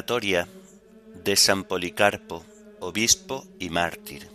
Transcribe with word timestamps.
De 0.00 1.34
San 1.34 1.64
Policarpo, 1.64 2.44
obispo 2.78 3.44
y 3.58 3.68
mártir. 3.68 4.28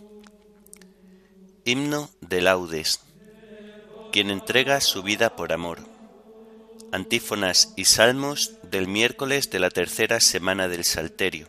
Himno 1.64 2.10
de 2.20 2.42
laudes, 2.42 3.00
quien 4.12 4.28
entrega 4.28 4.82
su 4.82 5.02
vida 5.02 5.36
por 5.36 5.54
amor. 5.54 5.78
Antífonas 6.92 7.72
y 7.76 7.86
salmos 7.86 8.52
del 8.62 8.88
miércoles 8.88 9.50
de 9.50 9.58
la 9.58 9.70
tercera 9.70 10.20
semana 10.20 10.68
del 10.68 10.84
Salterio. 10.84 11.48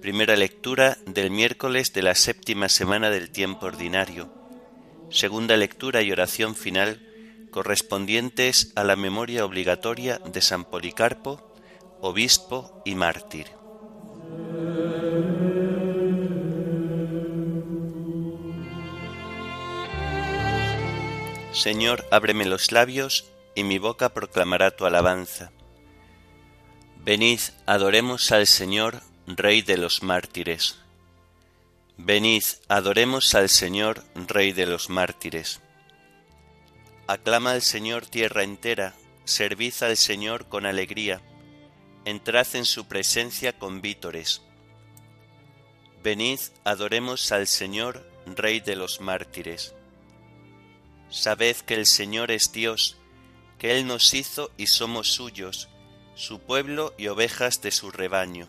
Primera 0.00 0.36
lectura 0.36 0.96
del 1.04 1.32
miércoles 1.32 1.92
de 1.92 2.02
la 2.02 2.14
séptima 2.14 2.68
semana 2.68 3.10
del 3.10 3.30
tiempo 3.30 3.66
ordinario. 3.66 4.30
Segunda 5.10 5.56
lectura 5.56 6.02
y 6.02 6.12
oración 6.12 6.54
final 6.54 7.48
correspondientes 7.50 8.72
a 8.76 8.84
la 8.84 8.94
memoria 8.94 9.44
obligatoria 9.44 10.18
de 10.18 10.40
San 10.40 10.64
Policarpo, 10.64 11.51
obispo 12.04 12.82
y 12.84 12.96
mártir. 12.96 13.46
Señor, 21.52 22.04
ábreme 22.10 22.44
los 22.44 22.72
labios 22.72 23.30
y 23.54 23.62
mi 23.62 23.78
boca 23.78 24.08
proclamará 24.08 24.72
tu 24.72 24.84
alabanza. 24.84 25.52
Venid, 27.04 27.38
adoremos 27.66 28.32
al 28.32 28.48
Señor, 28.48 29.00
Rey 29.28 29.62
de 29.62 29.76
los 29.76 30.02
mártires. 30.02 30.80
Venid, 31.98 32.42
adoremos 32.68 33.32
al 33.36 33.48
Señor, 33.48 34.02
Rey 34.26 34.50
de 34.52 34.66
los 34.66 34.90
mártires. 34.90 35.60
Aclama 37.06 37.52
al 37.52 37.62
Señor 37.62 38.06
tierra 38.06 38.42
entera, 38.42 38.94
servid 39.24 39.74
al 39.82 39.96
Señor 39.96 40.48
con 40.48 40.66
alegría, 40.66 41.22
entrad 42.04 42.46
en 42.54 42.64
su 42.64 42.86
presencia 42.86 43.56
con 43.56 43.80
vítores. 43.80 44.42
Venid, 46.02 46.40
adoremos 46.64 47.30
al 47.30 47.46
Señor, 47.46 48.08
Rey 48.26 48.60
de 48.60 48.76
los 48.76 49.00
mártires. 49.00 49.74
Sabed 51.10 51.56
que 51.58 51.74
el 51.74 51.86
Señor 51.86 52.30
es 52.30 52.52
Dios, 52.52 52.96
que 53.58 53.76
Él 53.76 53.86
nos 53.86 54.14
hizo 54.14 54.50
y 54.56 54.66
somos 54.66 55.12
suyos, 55.12 55.68
su 56.16 56.40
pueblo 56.40 56.94
y 56.98 57.06
ovejas 57.06 57.62
de 57.62 57.70
su 57.70 57.90
rebaño. 57.90 58.48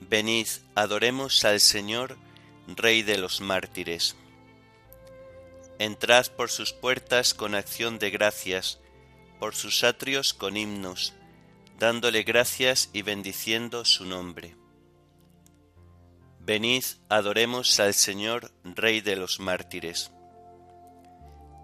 Venid, 0.00 0.48
adoremos 0.74 1.44
al 1.44 1.60
Señor, 1.60 2.18
Rey 2.66 3.02
de 3.02 3.16
los 3.16 3.40
mártires. 3.40 4.16
Entrad 5.78 6.26
por 6.36 6.50
sus 6.50 6.72
puertas 6.72 7.32
con 7.32 7.54
acción 7.54 7.98
de 7.98 8.10
gracias, 8.10 8.78
por 9.38 9.54
sus 9.54 9.84
atrios 9.84 10.34
con 10.34 10.56
himnos, 10.56 11.14
dándole 11.78 12.24
gracias 12.24 12.90
y 12.92 13.02
bendiciendo 13.02 13.84
su 13.84 14.04
nombre. 14.04 14.56
Venid, 16.40 16.84
adoremos 17.08 17.78
al 17.78 17.94
Señor, 17.94 18.50
Rey 18.64 19.00
de 19.00 19.16
los 19.16 19.38
mártires. 19.38 20.10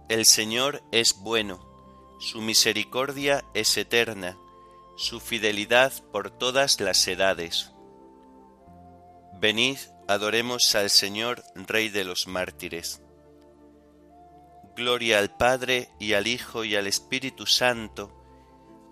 El 0.09 0.25
Señor 0.25 0.83
es 0.93 1.17
bueno, 1.19 1.67
su 2.21 2.41
misericordia 2.41 3.45
es 3.55 3.77
eterna, 3.77 4.39
su 4.97 5.19
fidelidad 5.21 5.93
por 6.13 6.31
todas 6.31 6.81
las 6.81 7.09
edades. 7.09 7.73
Venid, 9.41 9.79
adoremos 10.07 10.75
al 10.75 10.91
Señor, 10.91 11.43
Rey 11.55 11.89
de 11.89 12.05
los 12.05 12.29
mártires. 12.29 13.01
Gloria 14.77 15.19
al 15.19 15.37
Padre 15.37 15.89
y 15.99 16.13
al 16.13 16.27
Hijo 16.27 16.65
y 16.65 16.77
al 16.77 16.87
Espíritu 16.87 17.47
Santo, 17.47 18.24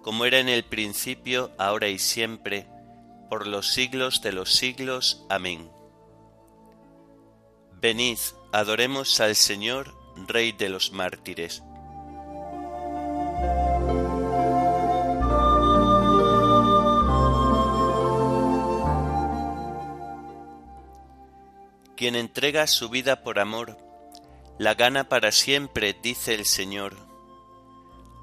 como 0.02 0.24
era 0.24 0.40
en 0.40 0.48
el 0.48 0.64
principio, 0.64 1.52
ahora 1.58 1.88
y 1.88 1.98
siempre, 1.98 2.66
por 3.30 3.46
los 3.46 3.72
siglos 3.72 4.20
de 4.20 4.32
los 4.32 4.52
siglos. 4.52 5.24
Amén. 5.30 5.70
Venid, 7.80 8.18
adoremos 8.52 9.20
al 9.20 9.36
Señor, 9.36 9.94
Rey 10.28 10.52
de 10.52 10.68
los 10.68 10.92
mártires. 10.92 11.62
Quien 21.96 22.16
entrega 22.16 22.66
su 22.66 22.88
vida 22.88 23.22
por 23.22 23.38
amor, 23.38 23.78
la 24.58 24.74
gana 24.74 25.08
para 25.08 25.30
siempre, 25.30 25.96
dice 26.02 26.34
el 26.34 26.46
Señor. 26.46 27.11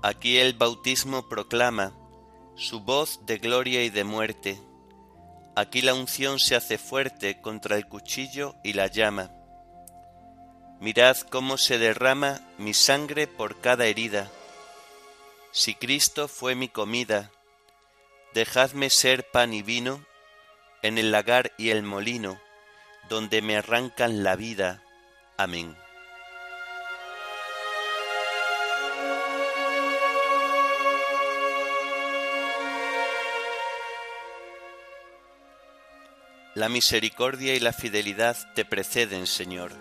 Aquí 0.02 0.38
el 0.38 0.54
bautismo 0.54 1.28
proclama 1.28 1.94
su 2.56 2.80
voz 2.80 3.26
de 3.26 3.38
gloria 3.38 3.84
y 3.84 3.90
de 3.90 4.06
muerte. 4.06 4.58
Aquí 5.58 5.82
la 5.82 5.94
unción 5.94 6.40
se 6.40 6.56
hace 6.56 6.78
fuerte 6.78 7.42
contra 7.42 7.76
el 7.76 7.86
cuchillo 7.86 8.56
y 8.64 8.74
la 8.74 8.88
llama. 8.88 9.30
Mirad 10.80 11.18
cómo 11.30 11.58
se 11.58 11.78
derrama 11.78 12.40
mi 12.58 12.74
sangre 12.74 13.28
por 13.28 13.60
cada 13.60 13.88
herida. 13.88 14.32
Si 15.52 15.76
Cristo 15.76 16.30
fue 16.30 16.56
mi 16.56 16.70
comida, 16.70 17.31
dejadme 18.34 18.90
ser 18.90 19.30
pan 19.30 19.54
y 19.54 19.64
vino 19.64 20.06
en 20.81 20.98
el 20.98 21.12
lagar 21.12 21.52
y 21.58 21.72
el 21.72 21.84
molino, 21.84 22.40
donde 23.10 23.42
me 23.42 23.58
arrancan 23.58 24.24
la 24.24 24.38
vida. 24.38 24.81
Amén. 25.38 25.76
La 36.59 36.68
misericordia 36.68 37.56
y 37.56 37.62
la 37.62 37.72
fidelidad 37.72 38.36
te 38.53 38.66
preceden, 38.66 39.28
Señor 39.28 39.72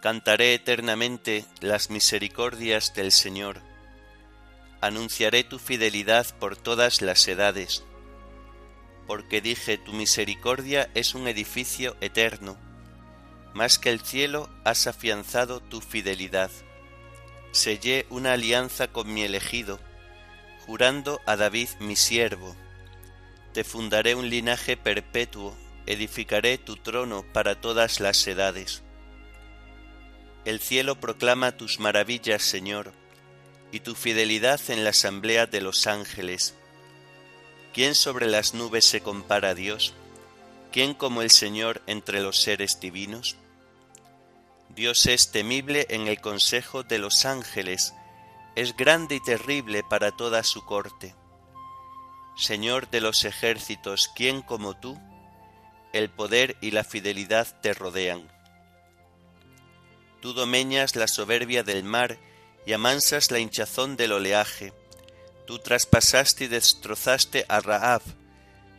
Cantaré 0.00 0.54
eternamente 0.54 1.44
las 1.60 1.90
misericordias 1.90 2.94
del 2.94 3.10
Señor. 3.10 3.60
Anunciaré 4.80 5.42
tu 5.42 5.58
fidelidad 5.58 6.28
por 6.38 6.56
todas 6.56 7.02
las 7.02 7.26
edades. 7.26 7.82
Porque 9.08 9.40
dije, 9.40 9.78
tu 9.78 9.92
misericordia 9.92 10.90
es 10.94 11.16
un 11.16 11.26
edificio 11.26 11.96
eterno. 12.00 12.56
Más 13.52 13.80
que 13.80 13.90
el 13.90 13.98
cielo 13.98 14.48
has 14.64 14.86
afianzado 14.86 15.58
tu 15.58 15.80
fidelidad. 15.80 16.52
Sellé 17.50 18.06
una 18.10 18.34
alianza 18.34 18.92
con 18.92 19.12
mi 19.12 19.22
elegido, 19.22 19.80
jurando 20.70 21.20
a 21.26 21.34
David 21.34 21.68
mi 21.80 21.96
siervo. 21.96 22.54
Te 23.52 23.64
fundaré 23.64 24.14
un 24.14 24.30
linaje 24.30 24.76
perpetuo, 24.76 25.56
edificaré 25.84 26.58
tu 26.58 26.76
trono 26.76 27.24
para 27.32 27.60
todas 27.60 27.98
las 27.98 28.24
edades 28.28 28.82
el 30.44 30.60
cielo 30.60 30.98
proclama 30.98 31.52
tus 31.52 31.80
maravillas, 31.80 32.42
Señor, 32.42 32.92
y 33.72 33.80
tu 33.80 33.94
fidelidad 33.94 34.60
en 34.68 34.84
la 34.84 34.90
asamblea 34.90 35.46
de 35.46 35.60
los 35.60 35.86
ángeles. 35.86 36.54
¿Quién 37.74 37.94
sobre 37.94 38.26
las 38.26 38.54
nubes 38.54 38.84
se 38.84 39.00
compara 39.00 39.50
a 39.50 39.54
Dios? 39.54 39.92
¿Quién 40.72 40.94
como 40.94 41.22
el 41.22 41.30
Señor 41.30 41.82
entre 41.86 42.20
los 42.20 42.40
seres 42.40 42.80
divinos? 42.80 43.36
Dios 44.70 45.06
es 45.06 45.30
temible 45.30 45.86
en 45.90 46.08
el 46.08 46.20
consejo 46.20 46.84
de 46.84 46.98
los 46.98 47.26
ángeles, 47.26 47.92
es 48.56 48.76
grande 48.76 49.16
y 49.16 49.20
terrible 49.20 49.82
para 49.82 50.12
toda 50.12 50.42
su 50.42 50.64
corte. 50.64 51.14
Señor 52.36 52.90
de 52.90 53.00
los 53.00 53.24
ejércitos, 53.24 54.10
¿quién 54.14 54.42
como 54.42 54.76
tú? 54.76 54.98
El 55.92 56.10
poder 56.10 56.56
y 56.60 56.70
la 56.70 56.84
fidelidad 56.84 57.60
te 57.60 57.74
rodean. 57.74 58.28
Tú 60.20 60.32
domeñas 60.32 60.96
la 60.96 61.08
soberbia 61.08 61.62
del 61.62 61.84
mar 61.84 62.18
y 62.66 62.72
amansas 62.72 63.30
la 63.30 63.38
hinchazón 63.38 63.96
del 63.96 64.12
oleaje. 64.12 64.72
Tú 65.46 65.58
traspasaste 65.58 66.44
y 66.44 66.48
destrozaste 66.48 67.44
a 67.48 67.60
Raab. 67.60 68.02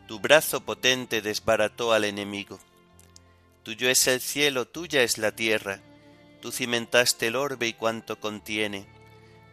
Tu 0.07 0.19
brazo 0.19 0.62
potente 0.62 1.21
desbarató 1.21 1.94
al 1.94 2.06
enemigo. 2.06 2.59
Tuyo 3.63 3.89
es 3.89 4.07
el 4.07 4.21
cielo, 4.21 4.67
tuya 4.67 5.03
es 5.03 5.17
la 5.17 5.31
tierra. 5.33 5.81
Tú 6.41 6.51
cimentaste 6.51 7.27
el 7.27 7.35
orbe 7.35 7.67
y 7.67 7.74
cuanto 7.74 8.19
contiene. 8.19 8.88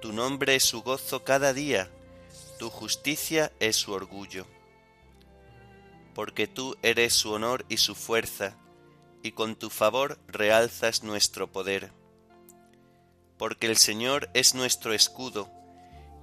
Tu 0.00 0.12
nombre 0.14 0.56
es 0.56 0.64
su 0.64 0.82
gozo 0.82 1.24
cada 1.24 1.52
día, 1.52 1.90
tu 2.58 2.70
justicia 2.70 3.52
es 3.60 3.76
su 3.76 3.92
orgullo. 3.92 4.46
Porque 6.14 6.46
tú 6.46 6.76
eres 6.82 7.12
su 7.12 7.32
honor 7.32 7.66
y 7.68 7.76
su 7.76 7.94
fuerza, 7.94 8.56
y 9.22 9.32
con 9.32 9.56
tu 9.56 9.68
favor 9.68 10.18
realzas 10.26 11.02
nuestro 11.02 11.52
poder. 11.52 11.92
Porque 13.36 13.66
el 13.66 13.76
Señor 13.76 14.30
es 14.32 14.54
nuestro 14.54 14.94
escudo, 14.94 15.50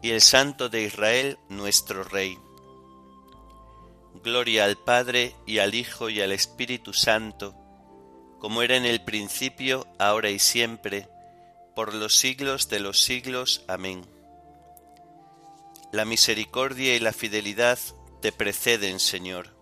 y 0.01 0.09
el 0.09 0.21
Santo 0.21 0.69
de 0.69 0.83
Israel 0.83 1.37
nuestro 1.49 2.03
Rey. 2.03 2.37
Gloria 4.23 4.65
al 4.65 4.77
Padre 4.77 5.35
y 5.45 5.59
al 5.59 5.75
Hijo 5.75 6.09
y 6.09 6.21
al 6.21 6.31
Espíritu 6.31 6.93
Santo, 6.93 7.55
como 8.39 8.63
era 8.63 8.75
en 8.75 8.85
el 8.85 9.03
principio, 9.03 9.87
ahora 9.99 10.29
y 10.29 10.39
siempre, 10.39 11.07
por 11.77 11.93
los 11.93 12.15
siglos 12.15 12.69
de 12.69 12.79
los 12.79 13.03
siglos. 13.03 13.63
Amén. 13.67 14.03
La 15.91 16.05
misericordia 16.05 16.95
y 16.95 16.99
la 16.99 17.13
fidelidad 17.13 17.77
te 18.19 18.31
preceden, 18.31 18.99
Señor. 18.99 19.55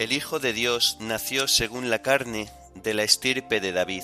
El 0.00 0.10
Hijo 0.10 0.40
de 0.40 0.52
Dios 0.52 0.96
nació 0.98 1.46
según 1.46 1.90
la 1.90 2.02
carne 2.02 2.50
de 2.74 2.92
la 2.92 3.04
estirpe 3.04 3.60
de 3.60 3.70
David. 3.70 4.02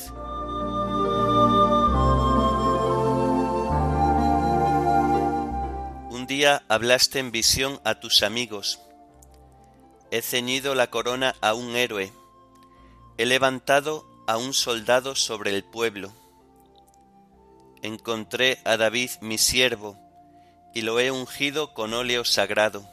Día 6.29 6.63
hablaste 6.69 7.19
en 7.19 7.33
visión 7.33 7.81
a 7.85 7.99
tus 7.99 8.23
amigos. 8.23 8.79
He 10.11 10.21
ceñido 10.23 10.75
la 10.75 10.89
corona 10.89 11.35
a 11.41 11.55
un 11.55 11.75
héroe, 11.75 12.13
he 13.17 13.25
levantado 13.25 14.07
a 14.27 14.37
un 14.37 14.53
soldado 14.53 15.17
sobre 15.17 15.51
el 15.51 15.65
pueblo. 15.65 16.13
Encontré 17.83 18.59
a 18.65 18.77
David 18.77 19.11
mi 19.23 19.39
siervo, 19.39 19.99
y 20.75 20.83
lo 20.83 21.01
he 21.01 21.11
ungido 21.11 21.73
con 21.73 21.95
óleo 21.95 22.25
sagrado, 22.25 22.87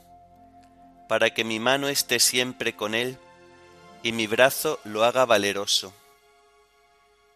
para 1.09 1.33
que 1.33 1.43
mi 1.43 1.59
mano 1.59 1.89
esté 1.89 2.19
siempre 2.19 2.75
con 2.75 2.95
él, 2.95 3.17
y 4.01 4.13
mi 4.13 4.27
brazo 4.27 4.79
lo 4.85 5.03
haga 5.03 5.25
valeroso. 5.25 5.93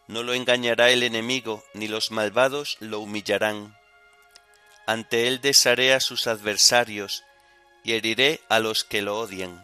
No 0.08 0.24
lo 0.24 0.34
engañará 0.34 0.92
el 0.92 1.04
enemigo, 1.04 1.62
ni 1.74 1.90
los 1.90 2.10
malvados 2.10 2.78
lo 2.80 3.02
humillarán 3.02 3.79
ante 4.90 5.28
él 5.28 5.40
desharé 5.40 5.94
a 5.94 6.00
sus 6.00 6.26
adversarios 6.26 7.24
y 7.84 7.94
heriré 7.94 8.42
a 8.50 8.58
los 8.58 8.84
que 8.84 9.04
lo 9.04 9.20
odian. 9.20 9.64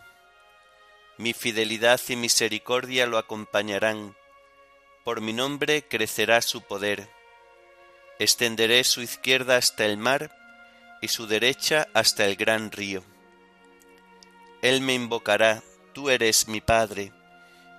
Mi 1.17 1.33
fidelidad 1.33 1.99
y 2.09 2.15
misericordia 2.15 3.07
lo 3.07 3.17
acompañarán, 3.17 4.15
por 5.03 5.21
mi 5.21 5.33
nombre 5.33 5.87
crecerá 5.87 6.43
su 6.43 6.61
poder. 6.61 7.09
Extenderé 8.19 8.83
su 8.83 9.01
izquierda 9.01 9.57
hasta 9.57 9.85
el 9.85 9.97
mar 9.97 10.29
y 11.01 11.07
su 11.07 11.25
derecha 11.25 11.87
hasta 11.95 12.25
el 12.25 12.35
gran 12.35 12.71
río. 12.71 13.03
Él 14.61 14.79
me 14.81 14.93
invocará, 14.93 15.63
tú 15.93 16.11
eres 16.11 16.47
mi 16.47 16.61
Padre, 16.61 17.11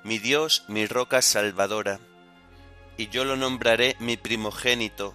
mi 0.03 0.19
Dios, 0.19 0.65
mi 0.67 0.87
roca 0.87 1.23
salvadora, 1.23 2.01
y 2.97 3.07
yo 3.07 3.25
lo 3.25 3.37
nombraré 3.37 3.95
mi 4.01 4.17
primogénito, 4.17 5.15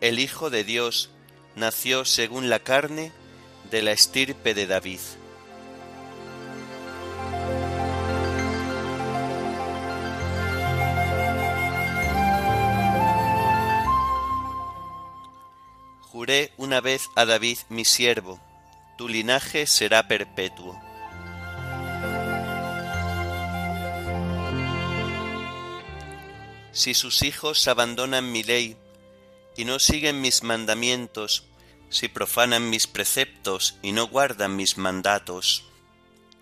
el 0.00 0.18
Hijo 0.18 0.48
de 0.48 0.64
Dios 0.64 1.10
nació 1.56 2.04
según 2.04 2.48
la 2.48 2.60
carne 2.60 3.12
de 3.70 3.82
la 3.82 3.92
estirpe 3.92 4.54
de 4.54 4.66
David. 4.66 5.00
Juré 16.00 16.52
una 16.56 16.80
vez 16.80 17.08
a 17.14 17.24
David 17.24 17.58
mi 17.68 17.84
siervo, 17.84 18.40
tu 18.96 19.08
linaje 19.08 19.66
será 19.66 20.08
perpetuo. 20.08 20.80
Si 26.72 26.94
sus 26.94 27.22
hijos 27.22 27.68
abandonan 27.68 28.32
mi 28.32 28.42
ley 28.42 28.76
y 29.60 29.66
no 29.66 29.78
siguen 29.78 30.22
mis 30.22 30.42
mandamientos, 30.42 31.44
si 31.90 32.08
profanan 32.08 32.70
mis 32.70 32.86
preceptos 32.86 33.76
y 33.82 33.92
no 33.92 34.06
guardan 34.06 34.56
mis 34.56 34.78
mandatos, 34.78 35.64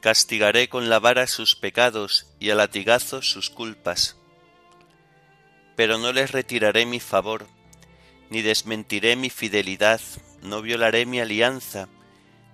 castigaré 0.01 0.69
con 0.69 0.89
la 0.89 1.01
vara 1.01 1.27
sus 1.27 1.57
pecados 1.57 2.29
y 2.39 2.51
a 2.51 2.55
latigazos 2.55 3.29
sus 3.29 3.51
culpas. 3.51 4.17
Pero 5.75 5.99
no 5.99 6.13
les 6.13 6.31
retiraré 6.31 6.87
mi 6.87 7.01
favor, 7.01 7.49
ni 8.31 8.41
desmentiré 8.41 9.17
mi 9.17 9.31
fidelidad, 9.31 10.01
no 10.41 10.63
violaré 10.63 11.05
mi 11.05 11.19
alianza, 11.19 11.89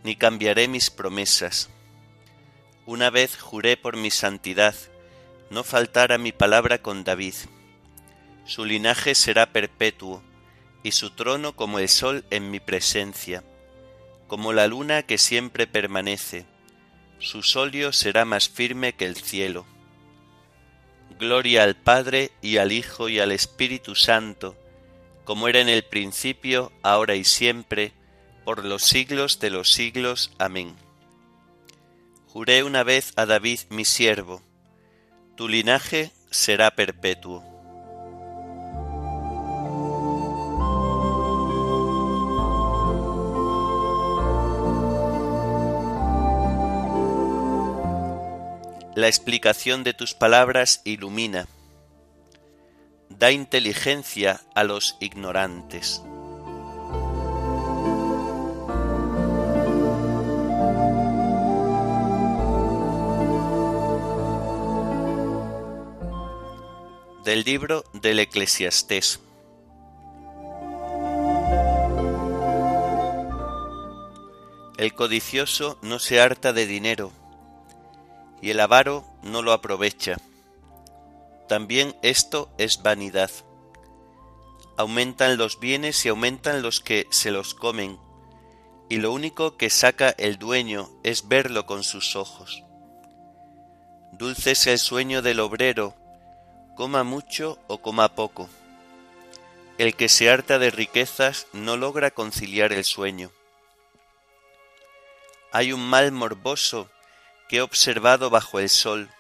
ni 0.02 0.16
cambiaré 0.16 0.66
mis 0.66 0.88
promesas. 0.88 1.68
Una 2.87 3.11
vez 3.11 3.37
juré 3.37 3.76
por 3.76 3.99
mi 3.99 4.11
santidad, 4.11 4.75
no 5.50 5.62
faltara 5.62 6.16
mi 6.16 6.33
palabra 6.33 6.78
con 6.78 7.04
David. 7.04 7.35
Su 8.47 8.64
linaje 8.64 9.14
será 9.14 9.52
perpetuo, 9.52 10.23
y 10.85 10.93
su 10.93 11.11
trono 11.11 11.57
como 11.57 11.81
el 11.81 11.88
sol 11.88 12.25
en 12.31 12.53
mi 12.53 12.61
presencia, 12.61 13.43
como 14.29 14.53
la 14.53 14.69
luna 14.69 15.03
que 15.03 15.19
siempre 15.19 15.67
permanece, 15.67 16.45
su 17.19 17.43
solio 17.43 17.93
será 17.93 18.25
más 18.25 18.50
firme 18.50 18.93
que 18.93 19.07
el 19.07 19.17
cielo. 19.17 19.64
Gloria 21.19 21.62
al 21.62 21.75
Padre 21.75 22.33
y 22.43 22.59
al 22.59 22.71
Hijo 22.71 23.09
y 23.09 23.19
al 23.19 23.33
Espíritu 23.33 23.95
Santo, 23.95 24.57
como 25.25 25.49
era 25.49 25.61
en 25.61 25.71
el 25.71 25.85
principio, 25.85 26.71
ahora 26.83 27.14
y 27.14 27.25
siempre, 27.25 27.93
por 28.45 28.62
los 28.62 28.83
siglos 28.83 29.41
de 29.41 29.49
los 29.49 29.73
siglos. 29.73 30.33
Amén. 30.38 30.76
Juré 32.26 32.62
una 32.62 32.83
vez 32.83 33.14
a 33.17 33.25
David 33.25 33.61
mi 33.71 33.87
siervo, 33.87 34.43
tu 35.35 35.49
linaje 35.49 36.12
será 36.31 36.73
perpetuo. 36.73 37.53
La 48.96 49.08
explicación 49.08 49.82
de 49.82 49.92
tus 49.92 50.14
palabras 50.14 50.80
ilumina, 50.84 51.48
da 53.08 53.32
inteligencia 53.32 54.40
a 54.54 54.62
los 54.62 54.96
ignorantes. 55.00 56.00
Del 67.24 67.42
libro 67.42 67.84
del 67.94 68.20
Eclesiastés. 68.20 69.18
El 74.76 74.94
codicioso 74.94 75.78
no 75.82 75.98
se 75.98 76.20
harta 76.20 76.52
de 76.52 76.66
dinero 76.66 77.10
y 78.44 78.50
el 78.50 78.60
avaro 78.60 79.06
no 79.22 79.40
lo 79.40 79.54
aprovecha. 79.54 80.18
También 81.48 81.96
esto 82.02 82.50
es 82.58 82.82
vanidad. 82.82 83.30
Aumentan 84.76 85.38
los 85.38 85.60
bienes 85.60 86.04
y 86.04 86.10
aumentan 86.10 86.60
los 86.60 86.80
que 86.80 87.06
se 87.10 87.30
los 87.30 87.54
comen. 87.54 87.98
y 88.90 88.98
lo 88.98 89.12
único 89.12 89.56
que 89.56 89.70
saca 89.70 90.10
el 90.10 90.38
dueño 90.38 90.90
es 91.02 91.26
verlo 91.26 91.64
con 91.64 91.82
sus 91.84 92.16
ojos. 92.16 92.62
Dulce 94.12 94.50
es 94.50 94.66
el 94.66 94.78
sueño 94.78 95.22
del 95.22 95.40
obrero, 95.40 95.94
coma 96.76 97.02
mucho 97.02 97.58
o 97.66 97.78
coma 97.80 98.14
poco. 98.14 98.50
El 99.78 99.96
que 99.96 100.10
se 100.10 100.28
harta 100.28 100.58
de 100.58 100.70
riquezas 100.70 101.46
no 101.54 101.78
logra 101.78 102.10
conciliar 102.10 102.74
el 102.74 102.84
sueño. 102.84 103.30
Hay 105.50 105.72
un 105.72 105.80
mal 105.80 106.12
morboso 106.12 106.90
que 107.48 107.56
he 107.58 107.60
observado 107.60 108.30
bajo 108.30 108.58
el 108.58 108.68
sol, 108.68 109.10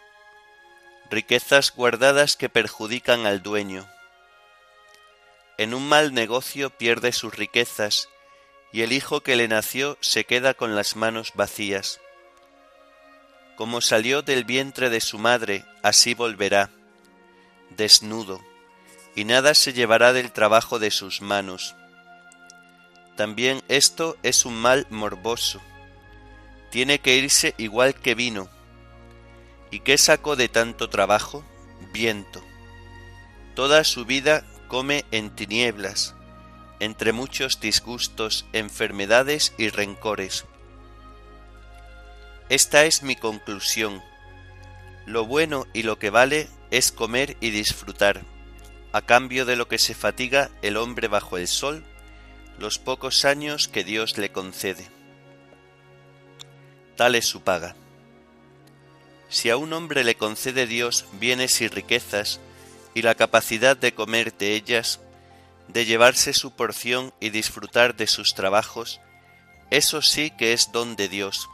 riquezas 1.10 1.72
guardadas 1.74 2.36
que 2.36 2.48
perjudican 2.48 3.26
al 3.26 3.42
dueño. 3.42 3.88
En 5.58 5.74
un 5.74 5.88
mal 5.88 6.14
negocio 6.14 6.70
pierde 6.70 7.12
sus 7.12 7.34
riquezas, 7.34 8.08
y 8.72 8.82
el 8.82 8.92
hijo 8.92 9.20
que 9.20 9.36
le 9.36 9.46
nació 9.46 9.96
se 10.00 10.24
queda 10.24 10.54
con 10.54 10.74
las 10.74 10.96
manos 10.96 11.32
vacías. 11.34 12.00
Como 13.56 13.80
salió 13.80 14.22
del 14.22 14.44
vientre 14.44 14.90
de 14.90 15.00
su 15.00 15.18
madre, 15.18 15.64
así 15.82 16.14
volverá, 16.14 16.70
desnudo, 17.70 18.40
y 19.14 19.24
nada 19.24 19.54
se 19.54 19.72
llevará 19.72 20.12
del 20.12 20.32
trabajo 20.32 20.80
de 20.80 20.90
sus 20.90 21.20
manos. 21.20 21.76
También 23.16 23.62
esto 23.68 24.16
es 24.24 24.44
un 24.44 24.56
mal 24.56 24.88
morboso. 24.90 25.62
Tiene 26.74 26.98
que 26.98 27.14
irse 27.14 27.54
igual 27.56 27.94
que 27.94 28.16
vino. 28.16 28.48
¿Y 29.70 29.78
qué 29.78 29.96
sacó 29.96 30.34
de 30.34 30.48
tanto 30.48 30.90
trabajo? 30.90 31.44
Viento. 31.92 32.42
Toda 33.54 33.84
su 33.84 34.04
vida 34.04 34.44
come 34.66 35.04
en 35.12 35.30
tinieblas, 35.30 36.16
entre 36.80 37.12
muchos 37.12 37.60
disgustos, 37.60 38.44
enfermedades 38.52 39.54
y 39.56 39.68
rencores. 39.68 40.46
Esta 42.48 42.86
es 42.86 43.04
mi 43.04 43.14
conclusión. 43.14 44.02
Lo 45.06 45.26
bueno 45.26 45.68
y 45.74 45.84
lo 45.84 46.00
que 46.00 46.10
vale 46.10 46.48
es 46.72 46.90
comer 46.90 47.36
y 47.40 47.50
disfrutar, 47.50 48.24
a 48.90 49.00
cambio 49.00 49.44
de 49.44 49.54
lo 49.54 49.68
que 49.68 49.78
se 49.78 49.94
fatiga 49.94 50.50
el 50.60 50.76
hombre 50.76 51.06
bajo 51.06 51.38
el 51.38 51.46
sol, 51.46 51.84
los 52.58 52.80
pocos 52.80 53.24
años 53.24 53.68
que 53.68 53.84
Dios 53.84 54.18
le 54.18 54.32
concede. 54.32 54.93
Tal 56.96 57.14
es 57.14 57.26
su 57.26 57.42
paga. 57.42 57.74
Si 59.28 59.50
a 59.50 59.56
un 59.56 59.72
hombre 59.72 60.04
le 60.04 60.16
concede 60.16 60.66
Dios 60.66 61.06
bienes 61.14 61.60
y 61.60 61.68
riquezas, 61.68 62.40
y 62.94 63.02
la 63.02 63.16
capacidad 63.16 63.76
de 63.76 63.92
comer 63.92 64.36
de 64.36 64.54
ellas, 64.54 65.00
de 65.68 65.84
llevarse 65.84 66.32
su 66.32 66.52
porción 66.52 67.12
y 67.20 67.30
disfrutar 67.30 67.96
de 67.96 68.06
sus 68.06 68.34
trabajos, 68.34 69.00
eso 69.70 70.02
sí 70.02 70.30
que 70.30 70.52
es 70.52 70.70
don 70.70 70.94
de 70.94 71.08
Dios. 71.08 71.48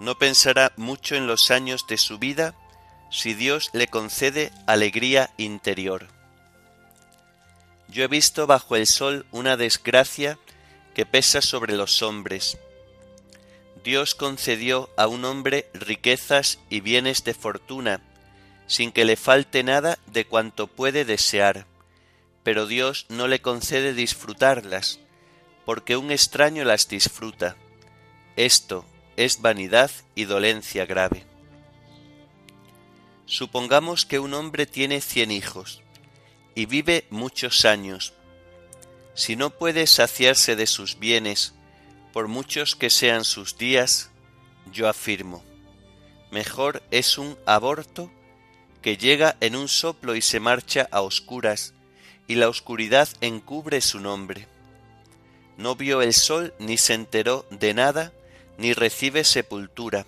No 0.00 0.18
pensará 0.18 0.72
mucho 0.76 1.14
en 1.14 1.26
los 1.28 1.52
años 1.52 1.86
de 1.86 1.98
su 1.98 2.18
vida 2.18 2.54
si 3.10 3.34
Dios 3.34 3.70
le 3.72 3.86
concede 3.86 4.50
alegría 4.66 5.30
interior. 5.36 6.08
Yo 7.88 8.02
he 8.02 8.08
visto 8.08 8.48
bajo 8.48 8.74
el 8.74 8.88
sol 8.88 9.24
una 9.30 9.56
desgracia 9.56 10.36
que 10.94 11.06
pesa 11.06 11.40
sobre 11.40 11.76
los 11.76 12.02
hombres. 12.02 12.58
Dios 13.84 14.16
concedió 14.16 14.90
a 14.96 15.06
un 15.06 15.24
hombre 15.24 15.70
riquezas 15.74 16.58
y 16.70 16.80
bienes 16.80 17.22
de 17.22 17.34
fortuna, 17.34 18.00
sin 18.66 18.90
que 18.90 19.04
le 19.04 19.16
falte 19.16 19.62
nada 19.62 19.98
de 20.06 20.24
cuanto 20.24 20.66
puede 20.66 21.04
desear 21.04 21.66
pero 22.44 22.66
Dios 22.66 23.06
no 23.08 23.26
le 23.26 23.40
concede 23.40 23.94
disfrutarlas, 23.94 25.00
porque 25.64 25.96
un 25.96 26.12
extraño 26.12 26.62
las 26.64 26.88
disfruta. 26.88 27.56
Esto 28.36 28.84
es 29.16 29.40
vanidad 29.40 29.90
y 30.14 30.24
dolencia 30.24 30.84
grave. 30.84 31.24
Supongamos 33.24 34.04
que 34.04 34.18
un 34.18 34.34
hombre 34.34 34.66
tiene 34.66 35.00
cien 35.00 35.30
hijos 35.30 35.80
y 36.54 36.66
vive 36.66 37.06
muchos 37.08 37.64
años. 37.64 38.12
Si 39.14 39.34
no 39.34 39.48
puede 39.48 39.86
saciarse 39.86 40.54
de 40.54 40.66
sus 40.66 40.98
bienes, 40.98 41.53
por 42.14 42.28
muchos 42.28 42.76
que 42.76 42.90
sean 42.90 43.24
sus 43.24 43.58
días, 43.58 44.08
yo 44.70 44.88
afirmo, 44.88 45.42
mejor 46.30 46.80
es 46.92 47.18
un 47.18 47.36
aborto 47.44 48.08
que 48.82 48.96
llega 48.96 49.36
en 49.40 49.56
un 49.56 49.66
soplo 49.66 50.14
y 50.14 50.22
se 50.22 50.38
marcha 50.38 50.88
a 50.92 51.00
oscuras, 51.00 51.74
y 52.28 52.36
la 52.36 52.48
oscuridad 52.48 53.08
encubre 53.20 53.80
su 53.80 53.98
nombre. 53.98 54.46
No 55.56 55.74
vio 55.74 56.02
el 56.02 56.14
sol 56.14 56.54
ni 56.60 56.78
se 56.78 56.94
enteró 56.94 57.46
de 57.50 57.74
nada, 57.74 58.12
ni 58.58 58.74
recibe 58.74 59.24
sepultura, 59.24 60.06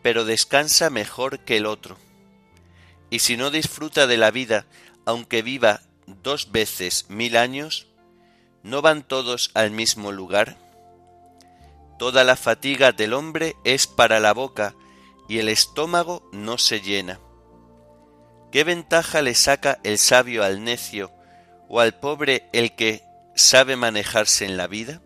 pero 0.00 0.24
descansa 0.24 0.90
mejor 0.90 1.40
que 1.40 1.56
el 1.56 1.66
otro. 1.66 1.96
Y 3.10 3.18
si 3.18 3.36
no 3.36 3.50
disfruta 3.50 4.06
de 4.06 4.16
la 4.16 4.30
vida, 4.30 4.64
aunque 5.06 5.42
viva 5.42 5.80
dos 6.06 6.52
veces 6.52 7.06
mil 7.08 7.36
años, 7.36 7.88
¿no 8.62 8.80
van 8.80 9.02
todos 9.02 9.50
al 9.54 9.72
mismo 9.72 10.12
lugar? 10.12 10.61
Toda 12.02 12.24
la 12.24 12.34
fatiga 12.34 12.90
del 12.90 13.12
hombre 13.12 13.54
es 13.62 13.86
para 13.86 14.18
la 14.18 14.34
boca, 14.34 14.74
y 15.28 15.38
el 15.38 15.48
estómago 15.48 16.28
no 16.32 16.58
se 16.58 16.80
llena. 16.80 17.20
¿Qué 18.50 18.64
ventaja 18.64 19.22
le 19.22 19.36
saca 19.36 19.78
el 19.84 19.98
sabio 19.98 20.42
al 20.42 20.64
necio, 20.64 21.12
o 21.68 21.78
al 21.78 21.94
pobre 21.94 22.48
el 22.52 22.74
que 22.74 23.04
sabe 23.36 23.76
manejarse 23.76 24.44
en 24.44 24.56
la 24.56 24.66
vida? 24.66 25.00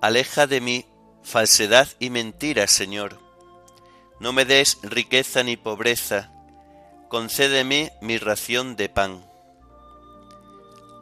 Aleja 0.00 0.48
de 0.48 0.60
mí 0.60 0.86
falsedad 1.22 1.86
y 2.00 2.10
mentira, 2.10 2.66
Señor. 2.66 3.25
No 4.20 4.32
me 4.32 4.44
des 4.44 4.78
riqueza 4.82 5.42
ni 5.42 5.56
pobreza, 5.56 6.30
concédeme 7.08 7.92
mi 8.00 8.18
ración 8.18 8.76
de 8.76 8.88
pan. 8.88 9.24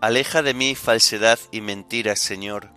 Aleja 0.00 0.42
de 0.42 0.54
mí 0.54 0.74
falsedad 0.74 1.38
y 1.50 1.60
mentira, 1.60 2.16
Señor 2.16 2.74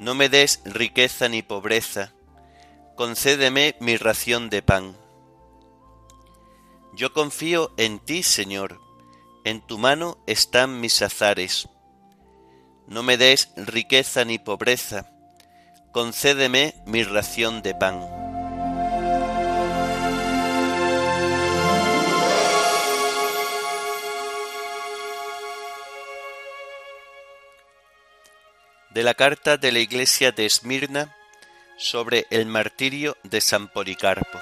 no 0.00 0.14
me 0.14 0.30
des 0.30 0.62
riqueza 0.64 1.28
ni 1.28 1.42
pobreza, 1.42 2.14
concédeme 2.96 3.76
mi 3.80 3.98
ración 3.98 4.48
de 4.48 4.62
pan. 4.62 4.96
Yo 6.94 7.12
confío 7.12 7.70
en 7.76 7.98
ti, 7.98 8.22
Señor, 8.22 8.80
en 9.44 9.60
tu 9.60 9.76
mano 9.76 10.16
están 10.26 10.80
mis 10.80 11.02
azares. 11.02 11.68
No 12.86 13.02
me 13.02 13.18
des 13.18 13.50
riqueza 13.56 14.24
ni 14.24 14.38
pobreza, 14.38 15.12
concédeme 15.92 16.74
mi 16.86 17.04
ración 17.04 17.60
de 17.60 17.74
pan. 17.74 18.29
De 29.00 29.04
la 29.04 29.14
carta 29.14 29.56
de 29.56 29.72
la 29.72 29.78
iglesia 29.78 30.30
de 30.30 30.44
Esmirna 30.44 31.16
sobre 31.78 32.26
el 32.28 32.44
martirio 32.44 33.16
de 33.22 33.40
San 33.40 33.68
Policarpo. 33.68 34.38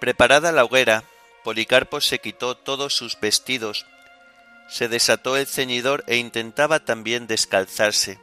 Preparada 0.00 0.50
la 0.50 0.64
hoguera, 0.64 1.04
Policarpo 1.44 2.00
se 2.00 2.18
quitó 2.18 2.56
todos 2.56 2.96
sus 2.96 3.16
vestidos, 3.20 3.86
se 4.68 4.88
desató 4.88 5.36
el 5.36 5.46
ceñidor 5.46 6.02
e 6.08 6.16
intentaba 6.16 6.80
también 6.80 7.28
descalzarse, 7.28 8.18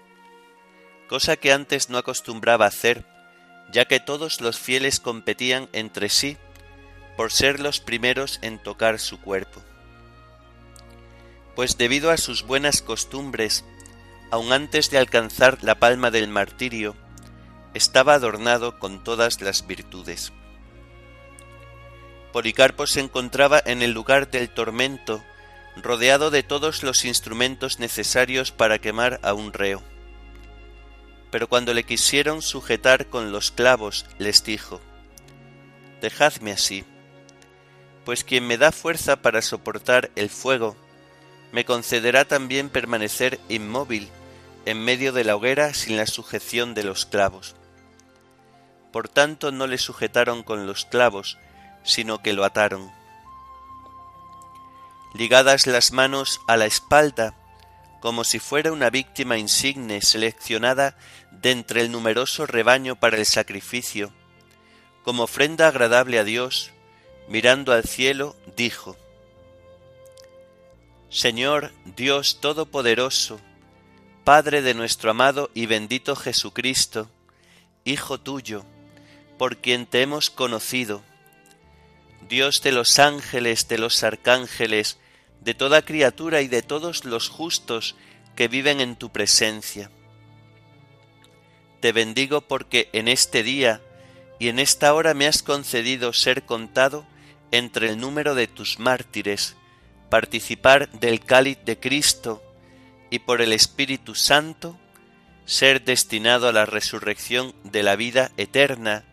cosa 1.08 1.38
que 1.38 1.54
antes 1.54 1.90
no 1.90 1.98
acostumbraba 1.98 2.66
hacer, 2.66 3.06
ya 3.72 3.86
que 3.86 4.02
todos 4.02 4.42
los 4.42 4.60
fieles 4.60 5.00
competían 5.00 5.70
entre 5.72 6.10
sí 6.10 6.36
por 7.16 7.32
ser 7.32 7.62
los 7.62 7.80
primeros 7.80 8.40
en 8.42 8.62
tocar 8.62 9.00
su 9.00 9.22
cuerpo 9.22 9.64
pues 11.56 11.78
debido 11.78 12.10
a 12.12 12.18
sus 12.18 12.44
buenas 12.44 12.82
costumbres, 12.82 13.64
aun 14.32 14.52
antes 14.52 14.90
de 14.90 14.98
alcanzar 14.98 15.60
la 15.62 15.76
palma 15.76 16.10
del 16.10 16.28
martirio, 16.28 16.96
estaba 17.74 18.16
adornado 18.16 18.80
con 18.80 19.04
todas 19.04 19.42
las 19.42 19.68
virtudes. 19.68 20.34
Policarpo 22.32 22.88
se 22.88 23.00
encontraba 23.00 23.62
en 23.64 23.84
el 23.84 23.92
lugar 23.92 24.32
del 24.32 24.50
tormento, 24.50 25.24
rodeado 25.76 26.32
de 26.32 26.42
todos 26.42 26.82
los 26.82 27.06
instrumentos 27.06 27.80
necesarios 27.80 28.52
para 28.52 28.80
quemar 28.80 29.20
a 29.24 29.34
un 29.34 29.54
reo. 29.54 29.84
Pero 31.30 31.48
cuando 31.48 31.74
le 31.74 31.84
quisieron 31.84 32.42
sujetar 32.42 33.08
con 33.08 33.32
los 33.32 33.52
clavos, 33.52 34.06
les 34.18 34.44
dijo, 34.44 34.82
Dejadme 36.02 36.52
así, 36.52 36.86
pues 38.04 38.24
quien 38.24 38.46
me 38.46 38.58
da 38.58 38.72
fuerza 38.72 39.22
para 39.22 39.42
soportar 39.42 40.12
el 40.16 40.30
fuego 40.30 40.76
me 41.54 41.66
concederá 41.66 42.26
también 42.26 42.70
permanecer 42.70 43.40
inmóvil 43.48 44.10
en 44.66 44.84
medio 44.84 45.14
de 45.14 45.24
la 45.24 45.36
hoguera 45.36 45.74
sin 45.76 45.98
la 45.98 46.08
sujeción 46.08 46.74
de 46.74 46.84
los 46.84 47.06
clavos. 47.06 47.56
Por 48.92 49.08
tanto 49.08 49.52
no 49.52 49.68
le 49.68 49.78
sujetaron 49.78 50.42
con 50.42 50.66
los 50.66 50.86
clavos, 50.86 51.38
sino 51.84 52.24
que 52.24 52.34
lo 52.34 52.44
ataron. 52.44 52.92
Ligadas 55.14 55.68
las 55.68 55.92
manos 55.92 56.42
a 56.48 56.58
la 56.58 56.66
espalda, 56.66 57.36
como 58.02 58.24
si 58.24 58.40
fuera 58.40 58.72
una 58.72 58.90
víctima 58.90 59.38
insigne 59.38 60.02
seleccionada 60.02 60.98
de 61.32 61.52
entre 61.52 61.82
el 61.82 61.92
numeroso 61.92 62.48
rebaño 62.48 62.96
para 62.96 63.18
el 63.18 63.28
sacrificio, 63.28 64.12
como 65.04 65.24
ofrenda 65.24 65.68
agradable 65.68 66.18
a 66.18 66.24
Dios, 66.24 66.72
mirando 67.28 67.74
al 67.74 67.84
cielo, 67.84 68.36
dijo, 68.56 68.98
Señor 71.14 71.72
Dios 71.96 72.42
Todopoderoso, 72.42 73.40
Padre 74.24 74.64
de 74.64 74.74
nuestro 74.74 75.12
amado 75.12 75.52
y 75.54 75.68
bendito 75.68 76.16
Jesucristo, 76.16 77.08
Hijo 77.86 78.20
tuyo, 78.20 78.66
por 79.38 79.58
quien 79.58 79.86
te 79.86 80.02
hemos 80.02 80.32
conocido, 80.32 81.04
Dios 82.28 82.64
de 82.64 82.72
los 82.72 82.98
ángeles, 82.98 83.68
de 83.68 83.78
los 83.78 84.02
arcángeles, 84.02 84.98
de 85.40 85.54
toda 85.54 85.84
criatura 85.84 86.42
y 86.42 86.48
de 86.48 86.64
todos 86.64 87.06
los 87.06 87.30
justos 87.30 87.96
que 88.36 88.48
viven 88.48 88.82
en 88.82 88.96
tu 88.96 89.12
presencia. 89.12 89.92
Te 91.80 91.92
bendigo 91.92 92.42
porque 92.42 92.90
en 92.92 93.08
este 93.08 93.44
día 93.44 93.84
y 94.40 94.48
en 94.48 94.58
esta 94.58 94.96
hora 94.96 95.14
me 95.14 95.28
has 95.28 95.44
concedido 95.44 96.12
ser 96.12 96.44
contado 96.48 97.06
entre 97.52 97.90
el 97.90 98.00
número 98.00 98.34
de 98.34 98.48
tus 98.48 98.80
mártires, 98.80 99.56
participar 100.14 100.92
del 100.92 101.22
cáliz 101.22 101.58
de 101.66 101.80
Cristo 101.80 102.44
y 103.10 103.18
por 103.18 103.42
el 103.42 103.52
Espíritu 103.52 104.14
Santo 104.14 104.78
ser 105.46 105.84
destinado 105.84 106.48
a 106.48 106.52
la 106.52 106.68
resurrección 106.68 107.56
de 107.64 107.82
la 107.82 107.96
vida 107.96 108.30
eterna 108.38 109.06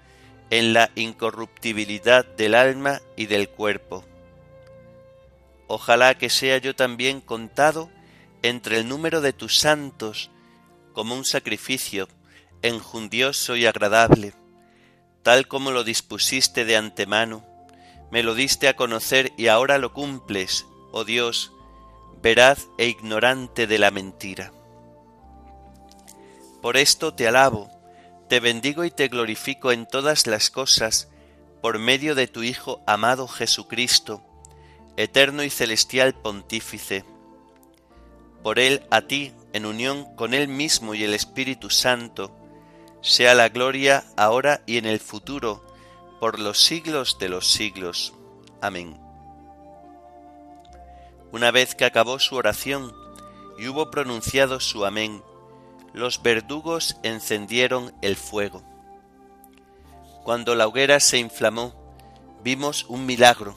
en 0.50 0.74
la 0.74 0.90
incorruptibilidad 0.96 2.26
del 2.26 2.54
alma 2.54 3.00
y 3.16 3.24
del 3.24 3.48
cuerpo. 3.48 4.04
Ojalá 5.68 6.18
que 6.18 6.28
sea 6.28 6.58
yo 6.58 6.76
también 6.76 7.22
contado 7.22 7.88
entre 8.42 8.76
el 8.76 8.86
número 8.86 9.22
de 9.22 9.32
tus 9.32 9.56
santos 9.56 10.30
como 10.92 11.14
un 11.14 11.24
sacrificio 11.24 12.10
enjundioso 12.60 13.56
y 13.56 13.64
agradable, 13.64 14.34
tal 15.22 15.48
como 15.48 15.70
lo 15.70 15.82
dispusiste 15.82 16.66
de 16.66 16.76
antemano, 16.76 17.42
me 18.10 18.22
lo 18.22 18.34
diste 18.34 18.68
a 18.68 18.76
conocer 18.76 19.32
y 19.38 19.46
ahora 19.46 19.78
lo 19.78 19.94
cumples, 19.94 20.66
oh 20.92 21.04
Dios, 21.04 21.52
veraz 22.22 22.68
e 22.78 22.86
ignorante 22.86 23.66
de 23.66 23.78
la 23.78 23.90
mentira. 23.90 24.52
Por 26.60 26.76
esto 26.76 27.14
te 27.14 27.26
alabo, 27.26 27.70
te 28.28 28.40
bendigo 28.40 28.84
y 28.84 28.90
te 28.90 29.08
glorifico 29.08 29.72
en 29.72 29.86
todas 29.86 30.26
las 30.26 30.50
cosas, 30.50 31.08
por 31.62 31.78
medio 31.78 32.14
de 32.14 32.26
tu 32.26 32.42
Hijo 32.42 32.80
amado 32.86 33.28
Jesucristo, 33.28 34.22
eterno 34.96 35.42
y 35.42 35.50
celestial 35.50 36.14
pontífice. 36.14 37.04
Por 38.42 38.58
él 38.58 38.86
a 38.90 39.02
ti, 39.02 39.32
en 39.52 39.66
unión 39.66 40.14
con 40.16 40.34
él 40.34 40.48
mismo 40.48 40.94
y 40.94 41.04
el 41.04 41.14
Espíritu 41.14 41.70
Santo, 41.70 42.36
sea 43.02 43.34
la 43.34 43.48
gloria 43.48 44.04
ahora 44.16 44.62
y 44.66 44.78
en 44.78 44.86
el 44.86 45.00
futuro, 45.00 45.66
por 46.20 46.38
los 46.38 46.62
siglos 46.62 47.18
de 47.18 47.30
los 47.30 47.50
siglos. 47.50 48.14
Amén. 48.60 49.09
Una 51.32 51.50
vez 51.50 51.74
que 51.74 51.84
acabó 51.84 52.18
su 52.18 52.34
oración 52.34 52.92
y 53.58 53.68
hubo 53.68 53.90
pronunciado 53.90 54.58
su 54.58 54.84
amén, 54.84 55.22
los 55.92 56.22
verdugos 56.22 56.96
encendieron 57.02 57.94
el 58.02 58.16
fuego. 58.16 58.62
Cuando 60.24 60.54
la 60.54 60.66
hoguera 60.66 60.98
se 61.00 61.18
inflamó, 61.18 61.74
vimos 62.42 62.84
un 62.88 63.06
milagro. 63.06 63.56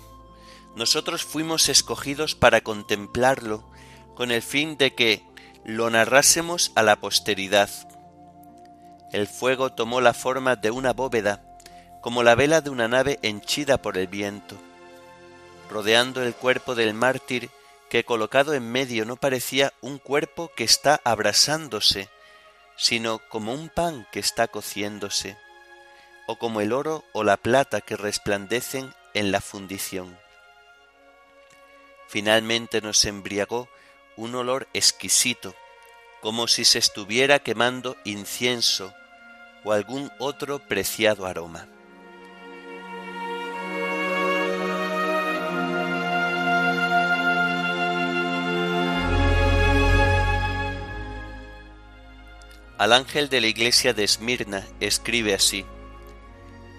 Nosotros 0.76 1.24
fuimos 1.24 1.70
escogidos 1.70 2.36
para 2.36 2.62
contemplarlo, 2.62 3.70
con 4.16 4.32
el 4.32 4.42
fin 4.42 4.78
de 4.78 4.94
que 4.94 5.24
lo 5.66 5.90
narrásemos 5.90 6.72
a 6.76 6.84
la 6.84 6.98
posteridad. 6.98 7.70
El 9.12 9.28
fuego 9.28 9.72
tomó 9.72 10.02
la 10.02 10.14
forma 10.14 10.56
de 10.56 10.72
una 10.72 10.94
bóveda, 10.94 11.44
como 12.02 12.24
la 12.24 12.36
vela 12.36 12.62
de 12.62 12.70
una 12.70 12.88
nave 12.88 13.20
henchida 13.22 13.82
por 13.82 13.98
el 13.98 14.08
viento. 14.08 14.58
Rodeando 15.70 16.22
el 16.22 16.34
cuerpo 16.34 16.76
del 16.76 16.94
mártir, 16.94 17.50
que 17.93 18.03
colocado 18.03 18.56
en 18.56 18.71
medio 18.71 19.06
no 19.06 19.17
parecía 19.17 19.71
un 19.79 19.99
cuerpo 19.99 20.51
que 20.56 20.63
está 20.63 20.99
abrasándose, 21.03 22.10
sino 22.75 23.19
como 23.29 23.53
un 23.53 23.69
pan 23.69 24.08
que 24.12 24.17
está 24.17 24.47
cociéndose, 24.47 25.38
o 26.25 26.39
como 26.39 26.60
el 26.62 26.73
oro 26.73 27.03
o 27.13 27.23
la 27.23 27.38
plata 27.38 27.82
que 27.82 27.95
resplandecen 27.95 28.91
en 29.13 29.32
la 29.32 29.41
fundición. 29.41 30.17
Finalmente 32.08 32.82
nos 32.82 33.06
embriagó 33.06 33.69
un 34.15 34.34
olor 34.34 34.67
exquisito, 34.73 35.53
como 36.19 36.47
si 36.47 36.65
se 36.65 36.79
estuviera 36.79 37.38
quemando 37.38 37.95
incienso 38.06 38.91
o 39.63 39.71
algún 39.71 40.12
otro 40.17 40.58
preciado 40.67 41.27
aroma. 41.27 41.67
Al 52.84 52.91
ángel 52.91 53.30
de 53.30 53.39
la 53.39 53.48
iglesia 53.48 53.93
de 53.93 54.04
Esmirna 54.04 54.67
escribe 54.82 55.34
así, 55.34 55.63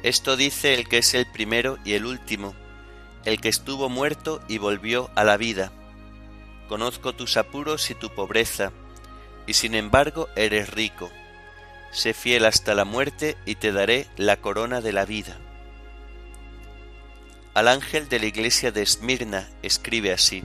Esto 0.03 0.37
dice 0.37 0.75
el 0.75 0.87
que 0.87 0.99
es 0.99 1.15
el 1.15 1.25
primero 1.33 1.79
y 1.83 1.95
el 1.95 2.05
último, 2.05 2.55
el 3.25 3.41
que 3.41 3.49
estuvo 3.49 3.89
muerto 3.89 4.43
y 4.47 4.59
volvió 4.59 5.11
a 5.15 5.25
la 5.25 5.39
vida. 5.39 5.73
Conozco 6.69 7.15
tus 7.15 7.39
apuros 7.39 7.91
y 7.91 7.95
tu 7.95 8.11
pobreza, 8.15 8.71
y 9.47 9.55
sin 9.55 9.75
embargo 9.75 10.29
eres 10.37 10.69
rico. 10.69 11.11
Sé 11.91 12.13
fiel 12.13 12.45
hasta 12.45 12.75
la 12.75 12.85
muerte 12.85 13.39
y 13.47 13.55
te 13.55 13.73
daré 13.73 14.07
la 14.19 14.37
corona 14.37 14.83
de 14.83 14.93
la 14.93 15.07
vida. 15.07 15.39
Al 17.55 17.67
ángel 17.67 18.11
de 18.11 18.19
la 18.19 18.27
iglesia 18.27 18.73
de 18.73 18.83
Esmirna 18.83 19.49
escribe 19.63 20.13
así, 20.13 20.45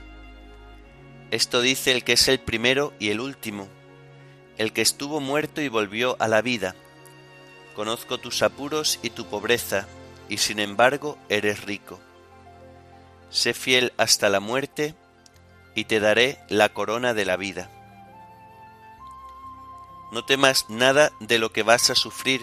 Esto 1.30 1.60
dice 1.60 1.92
el 1.92 2.02
que 2.02 2.14
es 2.14 2.28
el 2.28 2.40
primero 2.40 2.94
y 2.98 3.10
el 3.10 3.20
último, 3.20 3.68
el 4.60 4.74
que 4.74 4.82
estuvo 4.82 5.20
muerto 5.20 5.62
y 5.62 5.68
volvió 5.68 6.16
a 6.18 6.28
la 6.28 6.42
vida. 6.42 6.74
Conozco 7.74 8.18
tus 8.18 8.42
apuros 8.42 9.00
y 9.02 9.08
tu 9.08 9.24
pobreza, 9.24 9.86
y 10.28 10.36
sin 10.36 10.58
embargo 10.58 11.16
eres 11.30 11.64
rico. 11.64 11.98
Sé 13.30 13.54
fiel 13.54 13.94
hasta 13.96 14.28
la 14.28 14.38
muerte, 14.38 14.94
y 15.74 15.84
te 15.84 15.98
daré 15.98 16.40
la 16.50 16.68
corona 16.68 17.14
de 17.14 17.24
la 17.24 17.38
vida. 17.38 17.70
No 20.12 20.26
temas 20.26 20.68
nada 20.68 21.10
de 21.20 21.38
lo 21.38 21.52
que 21.52 21.62
vas 21.62 21.88
a 21.88 21.94
sufrir, 21.94 22.42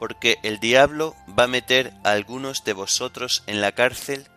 porque 0.00 0.38
el 0.42 0.60
diablo 0.60 1.14
va 1.38 1.44
a 1.44 1.48
meter 1.48 1.92
a 2.04 2.12
algunos 2.12 2.64
de 2.64 2.72
vosotros 2.72 3.44
en 3.46 3.60
la 3.60 3.72
cárcel 3.72 4.28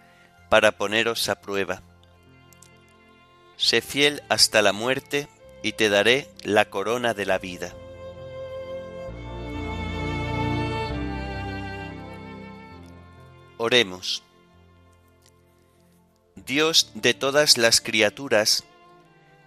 para 0.50 0.74
poneros 0.74 1.30
a 1.30 1.40
prueba. 1.40 1.84
Sé 3.56 3.80
fiel 3.80 4.24
hasta 4.28 4.62
la 4.62 4.74
muerte, 4.74 5.30
y 5.64 5.74
te 5.74 5.90
daré 5.90 6.28
la 6.44 6.70
corona 6.70 7.14
de 7.14 7.26
la 7.26 7.38
vida. 7.38 7.74
Oremos. 13.58 14.24
Dios 16.36 16.92
de 16.96 17.14
todas 17.14 17.58
las 17.58 17.82
criaturas, 17.82 18.64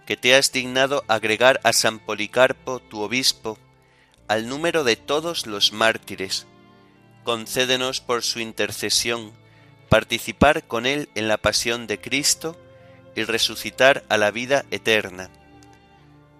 que 0.05 0.15
te 0.15 0.35
has 0.35 0.51
dignado 0.51 1.03
agregar 1.07 1.59
a 1.63 1.73
San 1.73 1.99
Policarpo, 1.99 2.79
tu 2.79 3.01
obispo, 3.01 3.57
al 4.27 4.47
número 4.47 4.83
de 4.83 4.95
todos 4.95 5.47
los 5.47 5.73
mártires, 5.73 6.45
concédenos 7.23 7.99
por 7.99 8.23
su 8.23 8.39
intercesión 8.39 9.33
participar 9.89 10.65
con 10.65 10.85
él 10.85 11.09
en 11.15 11.27
la 11.27 11.37
pasión 11.37 11.87
de 11.87 11.99
Cristo 11.99 12.57
y 13.15 13.23
resucitar 13.23 14.03
a 14.09 14.17
la 14.17 14.31
vida 14.31 14.65
eterna 14.71 15.29